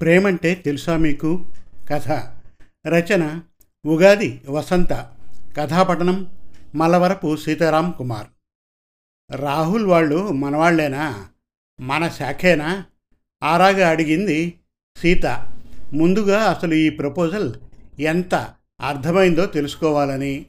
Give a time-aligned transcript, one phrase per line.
[0.00, 1.44] ప్రేమంటే తెలుసా మీకు?
[1.88, 2.08] కథ.
[2.86, 3.40] రచన
[3.86, 5.10] ఉగాది వసంత.
[5.56, 6.32] కథాపఠనం
[6.74, 8.26] మలవరపు సీతారాం కుమార్.
[9.36, 11.28] రాహుల్ వాళ్ళు మనవాళ్ళేనా?
[11.80, 12.84] మన శాఖేనా?
[13.42, 14.60] ఆరాగా అడిగింది
[14.96, 15.26] సీత.
[15.92, 17.54] ముందుగా అసలు ఈ ప్రపోజల్
[18.00, 18.34] ఎంత
[18.80, 20.46] అర్థమైందో తెలుసుకోవాలని.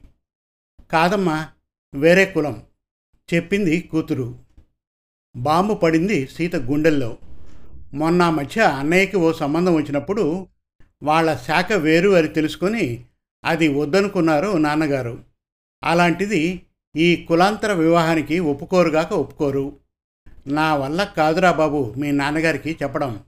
[0.92, 1.48] కాదమ్మా
[1.94, 2.62] వేరే కులం.
[3.34, 4.38] చెప్పింది కూతురు.
[5.36, 7.16] బాంబు పడింది సీత గుండెల్లో.
[7.94, 10.46] మొన్న మధ్య అన్నయ్యకి ఓ సంబంధం వచ్చినప్పుడు
[11.02, 13.04] వాళ్ళ శాఖ వేరు అని తెలుసుకొని
[13.44, 15.22] అది వద్దనుకున్నారు నాన్నగారు.
[15.84, 16.62] అలాంటిది
[16.96, 19.76] ఈ కులాంతర వివాహానికి ఒప్పుకోరుగాక ఒప్పుకోరు.
[20.46, 23.20] నా వల్ల కాదురా బాబు మీ నాన్నగారికి చెప్పడం.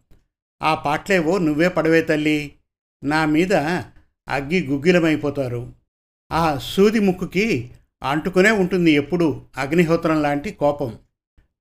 [0.63, 2.53] ఆ పాటలేవో నువ్వే పడవే తల్లి.
[3.05, 3.53] నా మీద
[4.29, 5.73] అగ్గి గుగ్గిలమైపోతారు.
[6.33, 7.71] ఆ సూది ముక్కుకి
[8.03, 10.99] అంటుకునే ఉంటుంది ఎప్పుడూ అగ్నిహోత్రం లాంటి కోపం.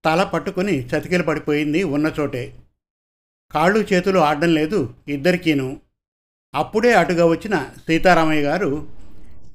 [0.06, 2.58] తల పట్టుకుని చతికిల పడిపోయింది ఉన్న చోటే.
[3.52, 5.80] కాళ్ళు చేతులు ఆడడం లేదు ఇద్దరికీను.
[6.56, 8.88] అప్పుడే అటుగా వచ్చిన సీతారామయ్య గారు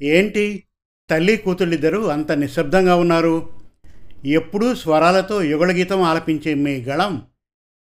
[0.02, 0.64] ఏంటి?
[1.10, 3.48] తల్లి కూతుళ్ళిద్దరూ అంత నిశ్శబ్దంగా ఉన్నారు.
[4.24, 7.22] ఎప్పుడూ స్వరాలతో యుగళగీతం ఆలపించే మీ గళం.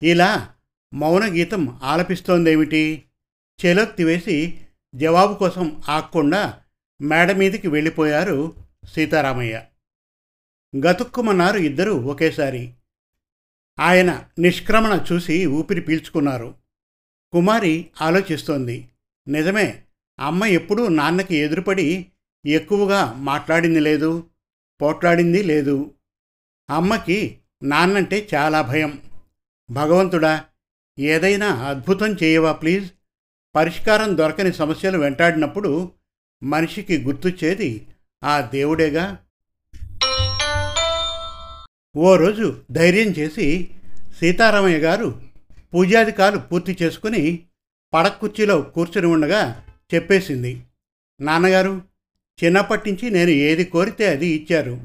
[0.03, 0.49] ఇలా
[0.93, 3.03] మౌనగీతం ఆలపిస్తోందేమిటి?
[3.65, 4.61] చెలొత్తి వేసి
[4.95, 6.59] జవాబు కోసం ఆక్కుండా
[7.01, 9.63] మేడ మీదికి వెళ్ళిపోయారు సీతారామయ్య.
[10.85, 12.73] గతుక్కుమన్నారు ఇద్దరూ ఒకేసారి.
[13.79, 16.55] ఆయన నిష్క్రమణ చూసి ఊపిరి పీల్చుకున్నారు.
[17.31, 18.89] కుమారి ఆలోచిస్తోంది.
[19.27, 19.83] నిజమే
[20.19, 22.05] అమ్మ ఎప్పుడూ నాన్నకి ఎదురుపడి
[22.45, 24.29] ఎక్కువగా మాట్లాడింది లేదు
[24.81, 25.93] పోట్లాడింది లేదు.
[26.69, 29.01] అమ్మకి నాన్నంటే చాలా భయం.
[29.71, 30.45] భగవంతుడా
[30.99, 32.91] ఏదైనా అద్భుతం చేయవా ప్లీజ్?
[33.55, 35.91] పరిష్కారం దొరకని సమస్యలు వెంటాడినప్పుడు
[36.43, 37.87] మనిషికి గుర్తొచ్చేది
[38.25, 39.17] ఆ దేవుడేగా?
[41.97, 43.71] ఓ రోజు ధైర్యం చేసి
[44.19, 45.21] సీతారామయ్య గారు
[45.73, 47.43] పూజాధికారులు పూర్తి చేసుకుని
[47.93, 50.63] పడక్కుర్చీలో కూర్చుని ఉండగా చెప్పేసింది.
[51.21, 51.81] నాన్నగారు
[52.43, 54.81] చిన్నప్పటి నుంచి నేను ఏది కోరితే అది ఇచ్చారు.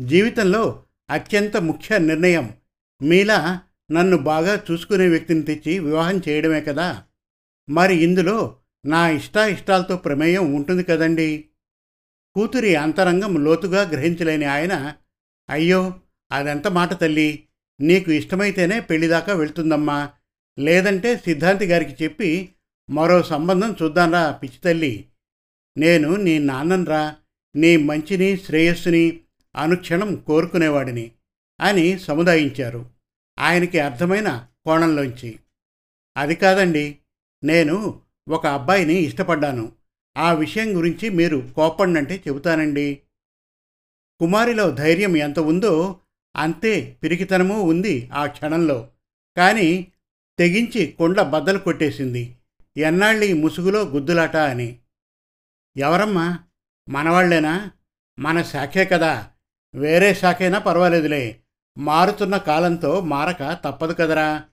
[0.00, 2.54] జీవితంలో అత్యంత ముఖ్య నిర్ణయం
[3.02, 3.60] మీలా
[3.92, 7.02] నన్ను బాగా చూసుకునే వ్యక్తిని తెచ్చి వివాహం చేయడమే కదా.
[7.70, 8.56] మరి ఇందులో
[8.86, 11.44] నా ఇష్టాయిష్టాలతో ప్రమేయం ఉంటుంది కదండీ.
[12.36, 14.94] కూతురి అంతరంగం లోతుగా గ్రహించలేని ఆయన
[15.50, 16.00] అయ్యో
[16.32, 17.44] అదెంత మాట తల్లి?
[17.80, 20.10] నీకు ఇష్టమైతేనే పెళ్ళిదాకా వెళ్తుందమ్మా.
[20.58, 22.52] లేదంటే సిద్ధాంతి గారికి చెప్పి
[22.90, 25.08] మరో సంబంధం చూద్దాంరా పిచ్చి తల్లి.
[25.78, 27.16] నేను నీ నాన్నన్రా
[27.56, 29.20] నీ మంచిని శ్రేయస్సుని
[29.56, 31.10] అనుక్షణం కోరుకునేవాడిని
[31.60, 32.90] అని సముదాయించారు.
[33.38, 35.38] ఆయనకి అర్థమైన కోణంలోంచి
[36.16, 36.98] అది కాదండి
[37.44, 39.72] నేను ఒక అబ్బాయిని ఇష్టపడ్డాను.
[40.16, 43.00] ఆ విషయం గురించి మీరు కోపండంటే చెబుతానండి.
[44.20, 46.00] కుమారిలో ధైర్యం ఎంత ఉందో
[46.36, 48.88] అంతే పిరికితనమూ ఉంది ఆ క్షణంలో.
[49.36, 49.92] కానీ
[50.38, 52.36] తెగించి కొండ బద్దలు కొట్టేసింది.
[52.76, 54.78] ఎన్నాళ్ళి ముసుగులో గుద్దులాట అని.
[55.76, 56.38] ఎవరమ్మా?
[56.88, 57.70] మనవాళ్ళేనా?
[58.18, 59.30] మన శాఖే కదా.
[59.74, 61.40] వేరే శాఖైనా పర్వాలేదులే.
[61.78, 64.44] మారుతున్న కాలంతో మారక తప్పదు కదరా.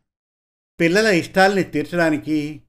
[0.79, 2.61] పిల్లల ఇష్టాల్ని తీర్చడానికి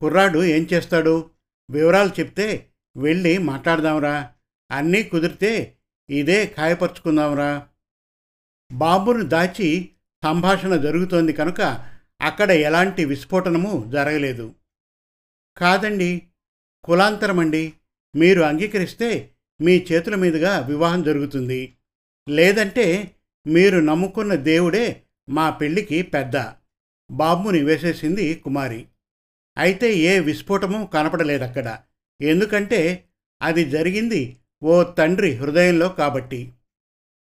[0.00, 1.30] కుర్రాడు ఏం చేస్తాడు?
[1.70, 4.30] వివరాలు చెప్తే వెళ్ళి మాట్లాడదాంరా.
[4.70, 5.76] అన్నీ కుదిరితే
[6.10, 7.68] ఇదే ఖాయపరుచుకుందాంరా.
[8.72, 9.90] బాంబును దాచి
[10.24, 11.60] సంభాషణ జరుగుతోంది కనుక
[12.20, 14.54] అక్కడ ఎలాంటి విస్ఫోటనము జరగలేదు.
[15.56, 16.22] కాదండి
[16.84, 17.72] కులాంతరమండి.
[18.16, 19.30] మీరు అంగీకరిస్తే
[19.60, 21.74] మీ చేతుల మీదుగా వివాహం జరుగుతుంది.
[22.28, 26.36] లేదంటే మీరు నమ్ముకున్న దేవుడే మా పెళ్ళికి పెద్ద.
[27.10, 28.86] బాబుని వేసేసింది కుమారి.
[29.58, 31.78] అయితే ఏ విస్ఫోటము కనపడలేదక్కడ.
[32.20, 33.04] ఎందుకంటే
[33.42, 36.52] అది జరిగింది ఓ తండ్రి హృదయంలో కాబట్టి.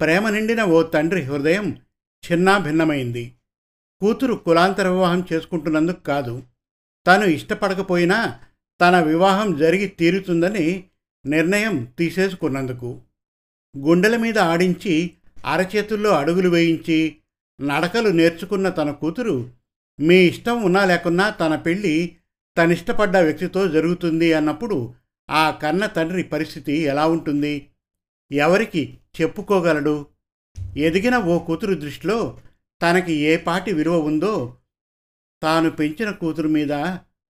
[0.01, 1.77] ప్రేమ నిండిన ఓ తండ్రి హృదయం
[2.33, 3.33] చిన్నా భిన్నమైంది.
[4.01, 6.43] కూతురు కులాంతర వివాహం చేసుకుంటున్నందుకు కాదు.
[7.07, 8.39] తను ఇష్టపడకపోయినా
[8.81, 10.85] తన వివాహం జరిగి తీరుతుందని
[11.27, 13.01] నిర్ణయం తీసేసుకున్నందుకు.
[13.79, 15.11] గుండెల మీద ఆడించి
[15.45, 17.17] అరచేతుల్లో అడుగులు వేయించి
[17.61, 19.51] నడకలు నేర్చుకున్న తన కూతురు
[20.01, 22.17] మీ ఇష్టం ఉన్నా లేకున్నా తన పెళ్ళి
[22.57, 24.95] తనిష్టపడ్డ వ్యక్తితో జరుగుతుంది అన్నప్పుడు
[25.31, 27.69] ఆ కన్న తండ్రి పరిస్థితి ఎలా ఉంటుంది?
[28.33, 30.07] ఎవరికి చెప్పుకోగలడు?
[30.77, 32.39] ఎదిగిన ఓ కూతురు దృష్టిలో
[32.83, 34.57] తనకి ఏ పాటి విలువ ఉందో
[35.43, 36.73] తాను పెంచిన కూతురు మీద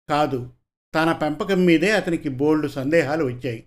[0.08, 0.50] కాదు
[0.94, 3.66] తన పెంపకం మీదే అతనికి బోల్డ్ సందేహాలు వచ్చాయి.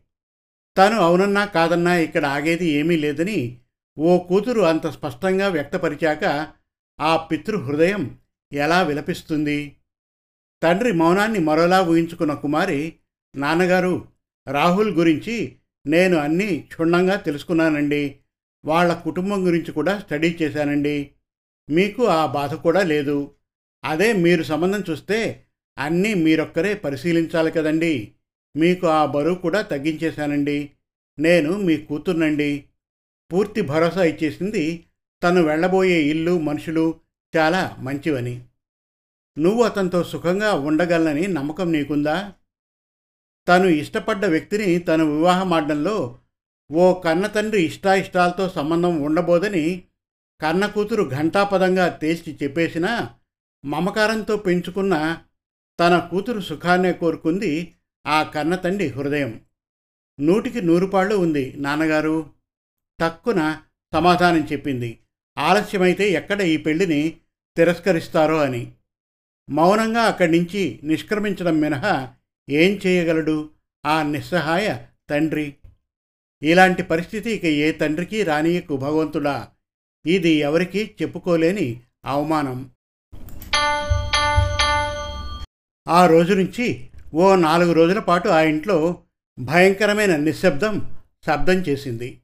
[0.77, 3.61] తను అవునన్నా కాదన్నా ఇక్కడ ఆగేది ఏమీ లేదని
[3.97, 6.53] ఓ కూతురు అంత స్పష్టంగా వ్యక్తపరిచాక
[6.99, 8.17] ఆ పితృ హృదయం
[8.55, 9.75] ఎలా విలపిస్తుంది?
[10.63, 12.93] తండ్రి మౌనాన్ని మరోలా ఊహించుకున్న కుమారి
[13.35, 14.07] నాన్నగారు
[14.47, 15.55] రాహుల్ గురించి
[15.87, 18.19] నేను అన్నీ క్షుణ్ణంగా తెలుసుకున్నానండి.
[18.65, 21.11] వాళ్ళ కుటుంబం గురించి కూడా స్టడీ చేశానండి.
[21.69, 23.35] మీకు ఆ బాధ కూడా లేదు.
[23.85, 25.45] అదే మీరు సంబంధం చూస్తే
[25.77, 28.11] అన్నీ మీరొక్కరే పరిశీలించాలి కదండి.
[28.57, 30.71] మీకు ఆ బరువు కూడా తగ్గించేశానండి.
[31.19, 32.63] నేను మీ కూతుర్నండి.
[33.33, 34.85] పూర్తి భరోసా ఇచ్చేసింది
[35.23, 36.99] తను వెళ్ళబోయే ఇల్లు మనుషులు
[37.35, 38.45] చాలా మంచివని.
[39.37, 42.33] నువ్వు అతనితో సుఖంగా ఉండగలనని నమ్మకం నీకుందా?
[43.47, 46.19] తను ఇష్టపడ్డ వ్యక్తిని తను వివాహమాడడంలో
[46.71, 49.83] ఓ కన్న తండ్రి ఇష్టాయిష్టాలతో సంబంధం ఉండబోదని
[50.41, 53.15] కన్న కూతురు ఘంటాపదంగా తేల్చి చెప్పేసినా
[53.65, 55.21] మమకారంతో పెంచుకున్న
[55.79, 57.75] తన కూతురు సుఖాన్నే కోరుకుంది
[58.07, 59.41] ఆ కన్న తండ్రి హృదయం.
[60.19, 62.29] నూటికి నూరుపాళ్ళు ఉంది నాన్నగారు.
[62.99, 63.61] తక్కున
[63.93, 64.99] సమాధానం చెప్పింది.
[65.37, 67.17] ఆలస్యమైతే ఎక్కడ ఈ పెళ్ళిని
[67.57, 68.71] తిరస్కరిస్తారో అని.
[69.49, 72.13] మౌనంగా అక్కడి నుంచి నిష్క్రమించడం మినహా
[72.49, 73.49] ఏం చేయగలడు?
[73.85, 74.77] ఆ నిస్సహాయ
[75.09, 75.55] తండ్రి.
[76.43, 79.47] ఇలాంటి పరిస్థితి ఇక ఏ తండ్రికి రానియకు భగవంతుడా?
[80.05, 82.71] ఇది ఎవరికీ చెప్పుకోలేని అవమానం.
[85.87, 89.01] ఆ రోజు నుంచి ఓ నాలుగు రోజుల పాటు ఆ ఇంట్లో
[89.39, 92.21] భయంకరమైన నిశ్శబ్దం శబ్దం చేసింది.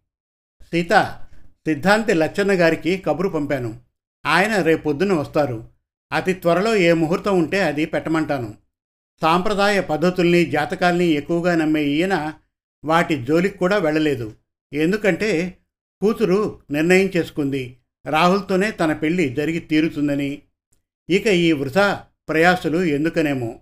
[0.64, 3.91] సీత సిద్ధాంతి లచ్చన్న గారికి కబురు పంపాను.
[4.26, 5.70] ఆయన రేపొద్దున వస్తారు.
[6.14, 8.56] అతి త్వరలో ఏ ముహూర్తం ఉంటే అది పెట్టమంటాను.
[9.22, 12.34] సాంప్రదాయ పద్ధతుల్ని జాతకాల్ని ఎక్కువగా నమ్మే ఈయన
[12.86, 14.34] వాటి జోలికి కూడా వెళ్ళలేదు.
[14.74, 15.58] ఎందుకంటే
[16.02, 17.78] కూతురు నిర్ణయం చేసుకుంది.
[18.06, 20.42] రాహుల్తోనే తన పెళ్ళి జరిగి తీరుతుందని.
[21.10, 23.60] ఇక ఈ వృధా ప్రయాసులు ఎందుకనేమో.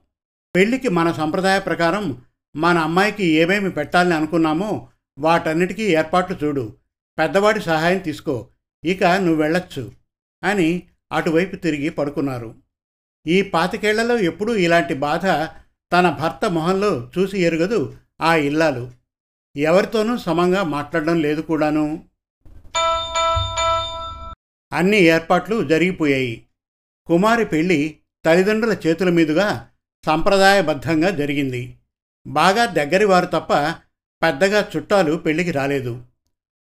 [0.55, 2.21] పెళ్ళికి మన సంప్రదాయ ప్రకారం
[2.55, 4.89] మన అమ్మాయికి ఏమేమి పెట్టాలని అనుకున్నామో
[5.19, 6.75] వాటన్నిటికీ ఏర్పాట్లు చూడు.
[7.19, 8.47] పెద్దవాడి సహాయం తీసుకో.
[8.85, 9.98] ఇక నువ్వు వెళ్ళొచ్చు
[10.43, 12.55] అని అటువైపు తిరిగి పడుకున్నారు.
[13.27, 15.25] ఈ పాతికేళ్ళలో ఎప్పుడూ ఇలాంటి బాధ
[15.93, 18.91] తన భర్త మొహంలో చూసి ఎరుగదు ఆ ఇల్లాలు.
[19.57, 22.05] ఎవరితోనూ సమంగా మాట్లాడడం లేదు కూడాను.
[24.73, 26.45] అన్ని ఏర్పాట్లు జరిగిపోయాయి.
[27.05, 29.69] కుమారి పెళ్ళి తల్లిదండ్రుల చేతుల మీదుగా
[30.05, 31.77] సంప్రదాయబద్ధంగా జరిగింది.
[32.27, 33.53] బాగా దగ్గరి వారు తప్ప
[34.23, 36.03] పెద్దగా చుట్టాలు పెళ్ళికి రాలేదు.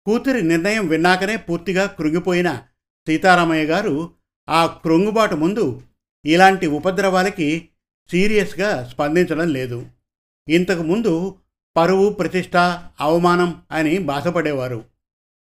[0.06, 2.63] కూతురి నిర్ణయం విన్నాకనే పూర్తిగా కృంగిపోయిన
[3.09, 4.13] సీతారామయ్య గారు
[4.50, 5.81] ఆ క్రొంగుబాటు ముందు
[6.25, 7.69] ఇలాంటి ఉపద్రవాలకి
[8.11, 9.85] సీరియస్గా స్పందించడం లేదు.
[10.50, 11.35] ఇంతకు ముందు
[11.77, 12.57] పరువు ప్రతిష్ట
[13.01, 14.85] అవమానం అని బాధపడేవారు.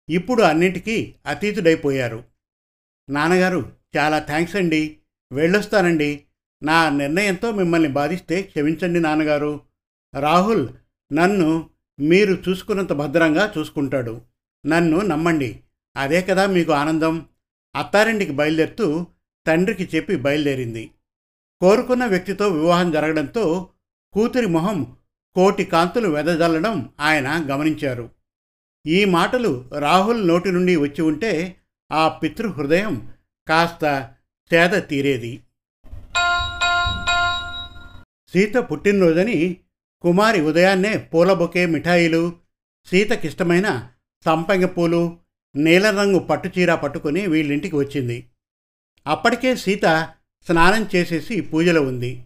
[0.09, 2.23] ఇప్పుడు అన్నింటికీ అతీతుడైపోయారు.
[3.09, 4.97] నాన్నగారు చాలా థ్యాంక్స్ అండి.
[5.31, 6.23] వెళ్ళొస్తానండి.
[6.63, 9.61] నా నిర్ణయంతో మిమ్మల్ని బాధిస్తే క్షమించండి నాన్నగారు.
[10.19, 10.69] రాహుల్
[11.13, 11.69] నన్ను
[11.99, 14.21] మీరు చూసుకున్నంత భద్రంగా చూసుకుంటాడు.
[14.65, 15.59] నన్ను నమ్మండి.
[15.97, 17.25] అదే కదా మీకు ఆనందం.
[17.75, 19.05] అత్తారింటికి బయలుదేరుతూ
[19.47, 20.91] తండ్రికి చెప్పి బయలుదేరింది.
[21.61, 23.69] కోరుకున్న వ్యక్తితో వివాహం జరగడంతో
[24.13, 24.97] కూతురి మొహం
[25.35, 28.09] కోటి కాంతులు వెదజల్లడం ఆయన గమనించారు.
[28.87, 31.55] ఈ మాటలు రాహుల్ నోటి నుండి వచ్చి ఉంటే
[31.91, 33.11] ఆ పితృ హృదయం
[33.47, 34.11] కాస్త
[34.49, 35.41] సేద తీరేది.
[38.27, 39.57] సీత పుట్టినరోజని
[40.01, 42.33] కుమారి ఉదయాన్నే పూల బొకే మిఠాయిలు
[42.87, 43.89] సీతకిష్టమైన
[44.25, 45.17] సంపంగ పూలు
[45.55, 48.27] నీలరంగు పట్టుచీర పట్టుకుని వీళ్ళింటికి వచ్చింది.
[49.07, 50.13] అప్పటికే సీత
[50.47, 52.25] స్నానం చేసేసి పూజలో ఉంది.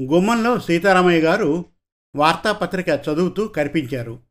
[0.00, 1.64] గుమ్మంలో సీతారామయ్య గారు
[2.16, 4.22] వార్తాపత్రిక చదువుతూ కనిపించారు.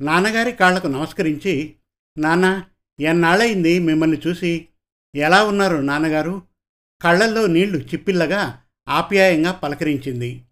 [0.00, 1.76] నాన్నగారి కాళ్ళకు నమస్కరించి
[2.18, 2.64] నాన్న
[3.00, 4.68] ఎన్నాళ్ళయింది మిమ్మల్ని చూసి?
[5.14, 6.42] ఎలా ఉన్నారు నాన్నగారు?
[7.02, 10.44] కళ్ళల్లో నీళ్ళు చిప్పిల్లగా ఆప్యాయంగా పలకరించింది.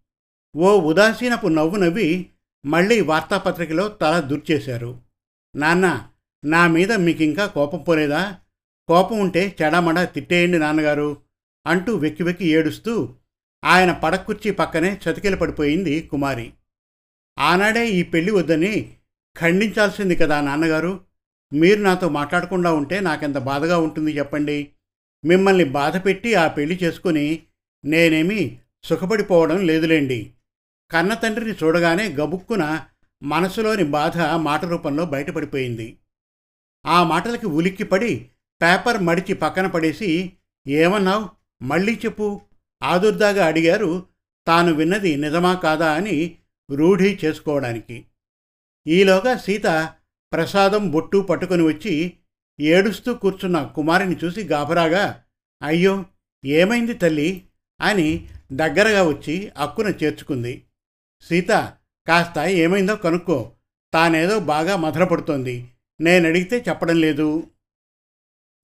[0.57, 2.31] ఓ ఉదాసీనపు నవ్వు నవ్వి
[2.67, 5.01] మళ్ళీ వార్తాపత్రికలో తల దుర్చేశారు.
[5.57, 6.09] నాన్న
[6.45, 8.37] నా మీద మీకు ఇంకా కోపం పోలేదా?
[8.89, 11.17] కోపం ఉంటే చెడమడ తిట్టేయండి నాన్నగారు
[11.67, 13.15] అంటూ వెక్కి వెక్కి ఏడుస్తూ
[13.65, 16.53] ఆయన పడకుర్చీ పక్కనే చతికిల పడిపోయింది కుమారి.
[17.39, 18.95] ఆనాడే ఈ పెళ్ళి వద్దని
[19.37, 21.01] ఖండించాల్సింది కదా నాన్నగారు.
[21.53, 24.71] మీరు నాతో మాట్లాడకుండా ఉంటే నాకెంత బాధగా ఉంటుంది చెప్పండి.
[25.25, 27.43] మిమ్మల్ని బాధ పెట్టి ఆ పెళ్ళి చేసుకుని
[27.85, 30.33] నేనేమి సుఖపడిపోవడం లేదులేండి.
[30.91, 32.85] కన్న తండ్రిని చూడగానే గబుక్కున
[33.23, 35.97] మనసులోని బాధ మాట రూపంలో బయటపడిపోయింది.
[36.87, 38.29] ఆ మాటలకి ఉలిక్కిపడి
[38.63, 40.33] పేపర్ మడిచి పక్కన పడేసి
[40.69, 41.29] ఏమన్నావు?
[41.65, 42.41] మళ్ళీ చెప్పు.
[42.83, 44.07] ఆదుర్దాగా అడిగారు
[44.47, 45.93] తాను విన్నది నిజమా కాదా?
[45.93, 46.39] అని
[46.71, 48.05] రూఢి చేసుకోవడానికి.
[48.87, 49.93] ఈలోగా సీత
[50.33, 52.13] ప్రసాదం బొట్టు పట్టుకొని వచ్చి
[52.61, 55.23] ఏడుస్తూ కూర్చున్న కుమారిని చూసి గాభరాగా
[55.63, 56.05] అయ్యో
[56.45, 57.47] ఏమైంది తల్లి?
[57.81, 60.65] అని దగ్గరగా వచ్చి అక్కున చేర్చుకుంది.
[61.23, 61.49] సీత
[62.09, 63.53] కాస్త ఏమైందో కనుక్కో.
[63.95, 65.69] తానేదో బాగా మధురపడుతోంది.
[66.01, 67.51] నేనడిగితే చెప్పడం లేదు.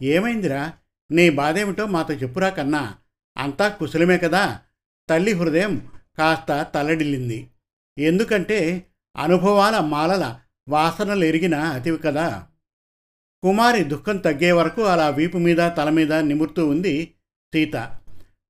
[0.02, 0.73] ఏమైందిరా?
[1.11, 2.99] నీ బాధేమిటో మాతో చెప్పురా కన్నా.
[3.38, 4.61] అంతా కుశలమే కదా?
[5.09, 7.50] తల్లి హృదయం కాస్త తల్లడిల్లింది
[7.99, 12.47] ఎందుకంటే అనుభవాల మాలల వాసనలు ఎరిగిన అతివి కదా?
[13.43, 17.14] కుమారి దుఃఖం తగ్గే వరకు అలా వీపు మీద తల మీద నిమురుతూ ఉంది
[17.55, 17.99] సీత.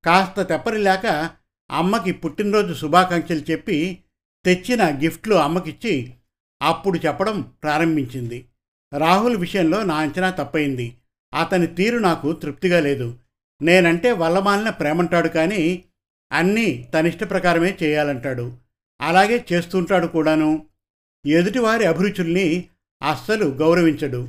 [0.05, 1.31] కాస్త తెప్పరిలాక
[1.71, 4.05] అమ్మకి పుట్టినరోజు శుభాకాంక్షలు చెప్పి
[4.45, 6.15] తెచ్చిన గిఫ్ట్లు అమ్మకిచ్చి
[6.63, 8.49] అప్పుడు చెప్పడం ప్రారంభించింది.
[8.95, 10.97] రాహుల్ విషయంలో నా అంచనా తప్పయింది
[11.41, 13.19] అతని తీరు నాకు తృప్తిగా లేదు.
[13.63, 15.85] నేనంటే వల్లమాలిన ప్రేమంటాడు కానీ
[16.33, 18.57] అన్నీ తనిష్ట ప్రకారమే చేయాలంటాడు.
[19.01, 20.67] అలాగే చేస్తుంటాడు కూడాను.
[21.27, 22.69] ఎదుటివారి అభిరుచుల్ని
[23.11, 24.29] అస్సలు గౌరవించడు.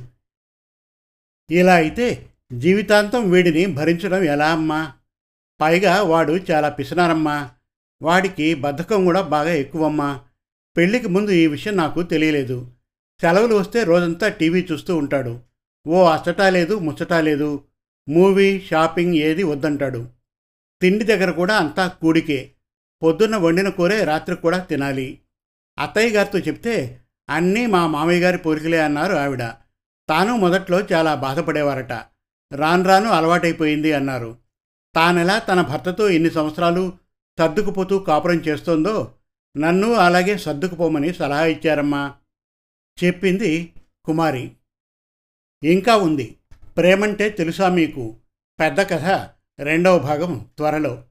[1.50, 4.92] ఇలా అయితే జీవితాంతం వీడిని భరించడం ఎలా అమ్మా?
[5.60, 7.50] పైగా వాడు చాలా పిసినారమ్మా.
[8.02, 10.20] వాడికి బద్ధకం కూడా బాగా ఎక్కువమ్మా.
[10.76, 12.70] పెళ్ళికి ముందు ఈ విషయం నాకు తెలియలేదు.
[13.20, 15.40] సెలవులు వస్తే రోజంతా టీవీ చూస్తూ ఉంటాడు.
[15.88, 17.64] ఓ అచ్చటా లేదు ముచ్చటా లేదు.
[18.08, 20.06] మూవీ షాపింగ్ ఏది వద్దంటాడు.
[20.82, 22.52] తిండి దగ్గర కూడా అంతా కూడికే.
[23.02, 25.20] పొద్దున్న వండిన కూరే రాత్రి కూడా తినాలి.
[25.78, 29.42] అత్తయ్య గారితో చెప్తే అన్నీ మా మామయ్య గారి పోలికలే అన్నారు ఆవిడ.
[30.08, 31.92] తాను మొదట్లో చాలా బాధపడేవారట.
[32.52, 34.36] రాను రాను అలవాటైపోయింది అన్నారు.
[34.94, 36.92] తానెలా తన భర్తతో ఇన్ని సంవత్సరాలు
[37.38, 39.14] సర్దుకుపోతూ కాపురం చేస్తోందో
[39.56, 42.14] నన్ను అలాగే సర్దుకుపోమని సలహా ఇచ్చారమ్మా.
[43.04, 43.72] చెప్పింది
[44.04, 44.52] కుమారి.
[45.64, 46.36] ఇంకా ఉంది.
[46.76, 48.16] ప్రేమంటే తెలుసా మీకు?
[48.60, 49.28] పెద్ద కథ
[49.62, 51.04] రెండవ భాగం త్వరలో.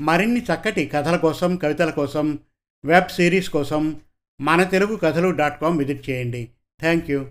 [0.00, 2.38] మరిన్ని చక్కటి కథల కోసం కవితల కోసం
[2.84, 4.00] వెబ్ సిరీస్ కోసం
[4.40, 6.48] మన తెలుగు కథలు డాట్ కామ్ విజిట్ చేయండి.
[6.80, 7.26] Thank you